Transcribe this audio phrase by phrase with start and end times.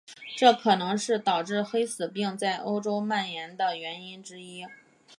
[0.35, 4.65] 这可能是导致黑死病在欧洲蔓延的原因之一。